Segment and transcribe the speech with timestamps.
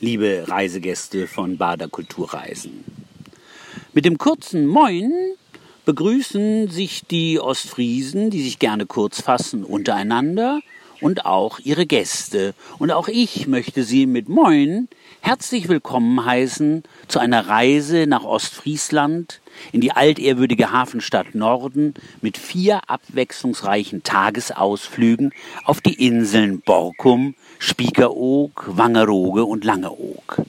[0.00, 2.84] liebe Reisegäste von Bader Kulturreisen.
[3.92, 5.12] Mit dem kurzen Moin
[5.84, 10.60] begrüßen sich die Ostfriesen, die sich gerne kurz fassen, untereinander
[11.00, 12.54] und auch ihre Gäste.
[12.78, 14.88] Und auch ich möchte Sie mit Moin
[15.20, 19.40] herzlich willkommen heißen zu einer Reise nach Ostfriesland
[19.72, 25.32] in die altehrwürdige Hafenstadt Norden mit vier abwechslungsreichen Tagesausflügen
[25.64, 30.42] auf die Inseln Borkum, Spiekeroog, Wangerooge und Langeoog.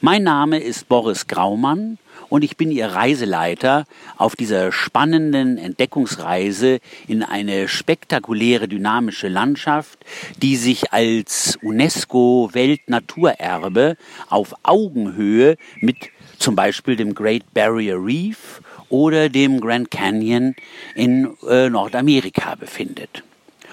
[0.00, 1.98] Mein Name ist Boris Graumann
[2.30, 3.84] und ich bin Ihr Reiseleiter
[4.16, 9.98] auf dieser spannenden Entdeckungsreise in eine spektakuläre dynamische Landschaft,
[10.40, 13.96] die sich als UNESCO Weltnaturerbe
[14.28, 15.96] auf Augenhöhe mit
[16.38, 20.54] zum Beispiel dem Great Barrier Reef oder dem Grand Canyon
[20.94, 23.22] in äh, Nordamerika befindet.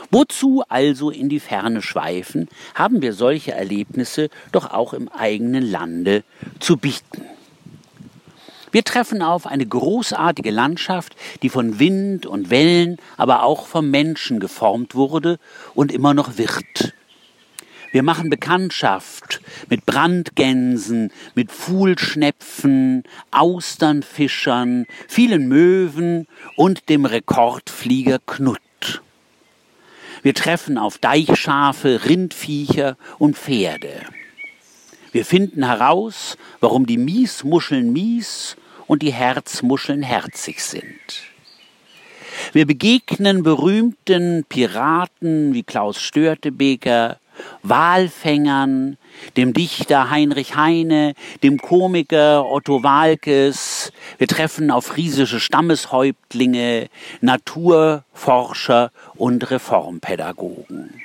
[0.09, 6.23] Wozu also in die Ferne schweifen, haben wir solche Erlebnisse doch auch im eigenen Lande
[6.59, 7.23] zu bieten.
[8.71, 14.39] Wir treffen auf eine großartige Landschaft, die von Wind und Wellen, aber auch vom Menschen
[14.39, 15.39] geformt wurde
[15.73, 16.93] und immer noch wird.
[17.91, 28.59] Wir machen Bekanntschaft mit Brandgänsen, mit Fuhlschnepfen, Austernfischern, vielen Möwen und dem Rekordflieger Knut.
[30.21, 34.01] Wir treffen auf Deichschafe, Rindviecher und Pferde.
[35.11, 41.23] Wir finden heraus, warum die Miesmuscheln mies und die Herzmuscheln herzig sind.
[42.53, 47.17] Wir begegnen berühmten Piraten wie Klaus Störtebeker,
[47.63, 48.97] Walfängern,
[49.35, 53.91] dem Dichter Heinrich Heine, dem Komiker Otto Walkes.
[54.17, 56.89] Wir treffen auf friesische Stammeshäuptlinge,
[57.21, 61.01] Naturforscher und Reformpädagogen.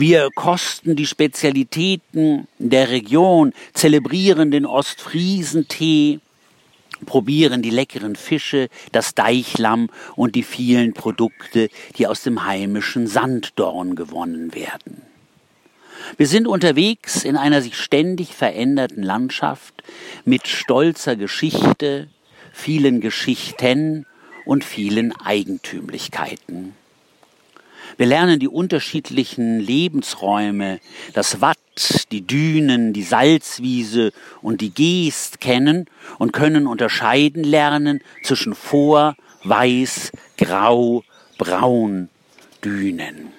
[0.00, 6.20] Wir kosten die Spezialitäten der Region, zelebrieren den Ostfriesentee,
[7.04, 13.96] probieren die leckeren Fische, das Deichlamm und die vielen Produkte, die aus dem heimischen Sanddorn
[13.96, 15.02] gewonnen werden.
[16.16, 19.82] Wir sind unterwegs in einer sich ständig veränderten Landschaft
[20.24, 22.06] mit stolzer Geschichte,
[22.52, 24.06] vielen Geschichten
[24.44, 26.74] und vielen Eigentümlichkeiten.
[27.96, 30.80] Wir lernen die unterschiedlichen Lebensräume,
[31.14, 31.58] das Watt,
[32.10, 34.12] die Dünen, die Salzwiese
[34.42, 35.86] und die Geest kennen
[36.18, 41.04] und können unterscheiden lernen zwischen Vor, Weiß, Grau,
[41.38, 42.08] Braun,
[42.64, 43.32] Dünen.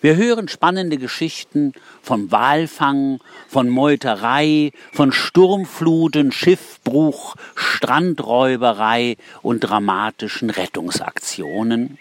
[0.00, 11.98] Wir hören spannende Geschichten von Walfang, von Meuterei, von Sturmfluten, Schiffbruch, Strandräuberei und dramatischen Rettungsaktionen.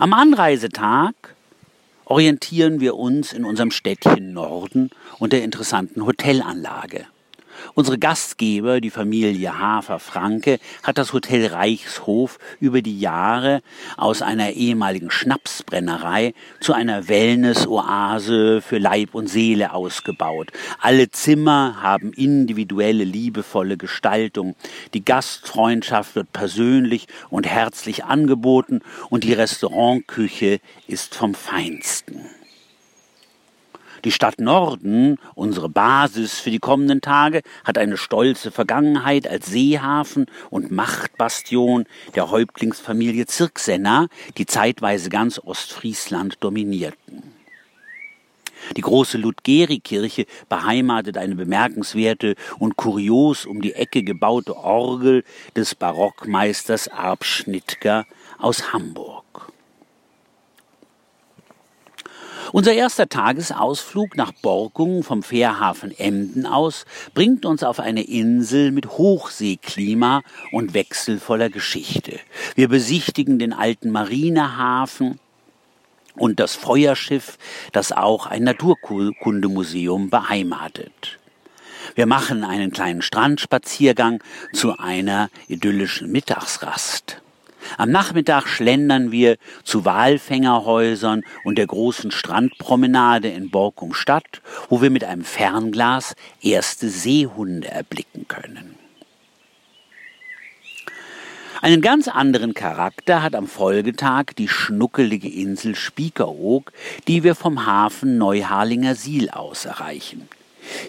[0.00, 1.14] Am Anreisetag
[2.06, 4.88] orientieren wir uns in unserem Städtchen Norden
[5.18, 7.04] und der interessanten Hotelanlage.
[7.74, 13.62] Unsere Gastgeber, die Familie Hafer-Franke, hat das Hotel Reichshof über die Jahre
[13.96, 20.48] aus einer ehemaligen Schnapsbrennerei zu einer Wellness-Oase für Leib und Seele ausgebaut.
[20.80, 24.56] Alle Zimmer haben individuelle, liebevolle Gestaltung.
[24.94, 32.26] Die Gastfreundschaft wird persönlich und herzlich angeboten und die Restaurantküche ist vom Feinsten.
[34.04, 40.26] Die Stadt Norden, unsere Basis für die kommenden Tage, hat eine stolze Vergangenheit als Seehafen
[40.48, 41.84] und Machtbastion
[42.14, 44.06] der Häuptlingsfamilie Zirksenna,
[44.38, 47.22] die zeitweise ganz Ostfriesland dominierten.
[48.76, 55.24] Die große Ludgeri-Kirche beheimatet eine bemerkenswerte und kurios um die Ecke gebaute Orgel
[55.56, 58.06] des Barockmeisters Arp Schnittger
[58.38, 59.19] aus Hamburg.
[62.52, 66.84] Unser erster Tagesausflug nach Borkum vom Fährhafen Emden aus
[67.14, 72.18] bringt uns auf eine Insel mit Hochseeklima und wechselvoller Geschichte.
[72.56, 75.20] Wir besichtigen den alten Marinehafen,
[76.16, 77.38] und das Feuerschiff,
[77.72, 81.18] das auch ein Naturkundemuseum beheimatet.
[81.94, 87.22] Wir machen einen kleinen Strandspaziergang zu einer idyllischen Mittagsrast.
[87.78, 94.90] Am Nachmittag schlendern wir zu Walfängerhäusern und der großen Strandpromenade in Borkum Stadt, wo wir
[94.90, 98.74] mit einem Fernglas erste Seehunde erblicken können.
[101.62, 106.72] Einen ganz anderen Charakter hat am Folgetag die schnuckelige Insel Spiekeroog,
[107.06, 110.26] die wir vom Hafen Neuharlinger Siel aus erreichen.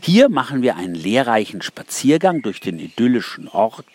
[0.01, 3.85] Hier machen wir einen lehrreichen Spaziergang durch den idyllischen Ort,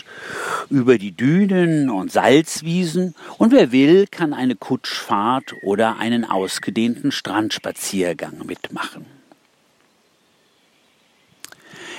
[0.70, 8.44] über die Dünen und Salzwiesen und wer will, kann eine Kutschfahrt oder einen ausgedehnten Strandspaziergang
[8.46, 9.06] mitmachen.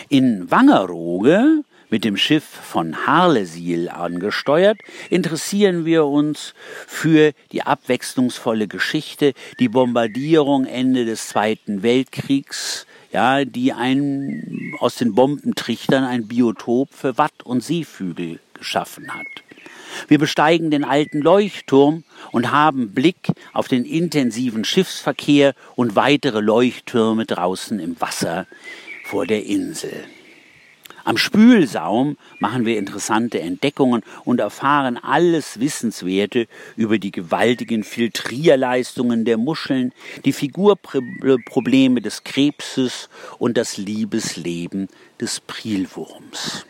[0.09, 4.79] In Wangerooge mit dem Schiff von Harlesiel angesteuert,
[5.09, 6.53] interessieren wir uns
[6.85, 12.85] für die abwechslungsvolle Geschichte, die Bombardierung Ende des Zweiten Weltkriegs,
[13.17, 19.25] ja, die ein, aus den Bombentrichtern ein Biotop für Watt- und Seevögel geschaffen hat.
[20.07, 27.25] Wir besteigen den alten Leuchtturm und haben Blick auf den intensiven Schiffsverkehr und weitere Leuchttürme
[27.25, 28.45] draußen im Wasser
[29.05, 30.05] vor der Insel.
[31.07, 39.37] Am Spülsaum machen wir interessante Entdeckungen und erfahren alles Wissenswerte über die gewaltigen Filtrierleistungen der
[39.37, 39.93] Muscheln,
[40.25, 43.07] die Figurprobleme des Krebses
[43.39, 46.65] und das Liebesleben des Prilwurms.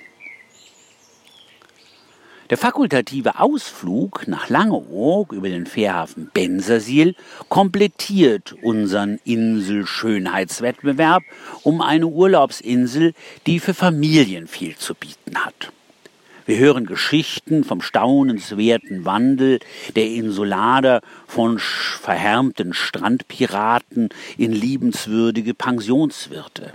[2.49, 7.13] Der fakultative Ausflug nach Langeoog über den Fährhafen Bensersiel
[7.49, 11.23] komplettiert unseren Inselschönheitswettbewerb
[11.63, 13.13] um eine Urlaubsinsel,
[13.47, 15.73] die für Familien viel zu bieten hat.
[16.45, 19.59] Wir hören Geschichten vom staunenswerten Wandel
[19.97, 24.07] der Insulader von verhärmten Strandpiraten
[24.37, 26.71] in liebenswürdige Pensionswirte.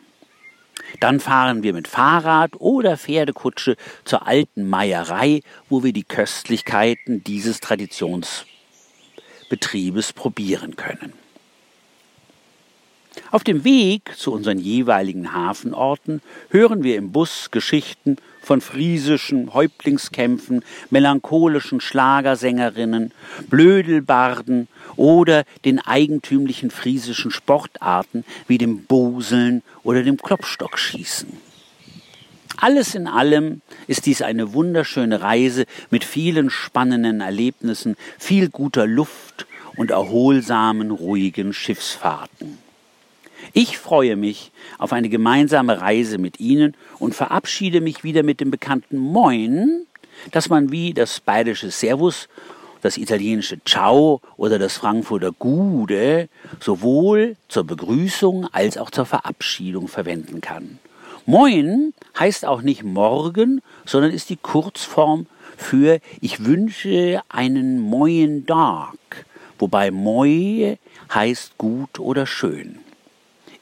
[1.00, 7.60] Dann fahren wir mit Fahrrad oder Pferdekutsche zur alten Meierei, wo wir die Köstlichkeiten dieses
[7.60, 11.21] Traditionsbetriebes probieren können.
[13.30, 20.64] Auf dem Weg zu unseren jeweiligen Hafenorten hören wir im Bus Geschichten von friesischen Häuptlingskämpfen,
[20.90, 23.12] melancholischen Schlagersängerinnen,
[23.48, 31.28] Blödelbarden oder den eigentümlichen friesischen Sportarten wie dem Boseln oder dem Klopstockschießen.
[32.58, 39.46] Alles in allem ist dies eine wunderschöne Reise mit vielen spannenden Erlebnissen, viel guter Luft
[39.76, 42.58] und erholsamen, ruhigen Schiffsfahrten.
[43.52, 48.50] Ich freue mich auf eine gemeinsame Reise mit Ihnen und verabschiede mich wieder mit dem
[48.50, 49.86] bekannten Moin,
[50.30, 52.28] das man wie das bayerische Servus,
[52.82, 56.28] das italienische Ciao oder das Frankfurter Gude
[56.60, 60.78] sowohl zur Begrüßung als auch zur Verabschiedung verwenden kann.
[61.24, 68.96] Moin heißt auch nicht morgen, sondern ist die Kurzform für ich wünsche einen moin Tag,
[69.58, 70.76] wobei moi
[71.14, 72.80] heißt gut oder schön.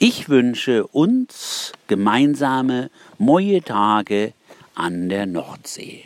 [0.03, 2.89] Ich wünsche uns gemeinsame
[3.19, 4.33] neue Tage
[4.75, 6.05] an der Nordsee.